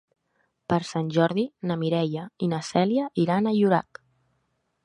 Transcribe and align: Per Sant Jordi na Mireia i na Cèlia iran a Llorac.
Per 0.71 0.79
Sant 0.91 1.11
Jordi 1.17 1.43
na 1.71 1.77
Mireia 1.83 2.25
i 2.47 2.51
na 2.55 2.63
Cèlia 2.71 3.07
iran 3.27 3.47
a 3.47 3.55
Llorac. 3.59 4.05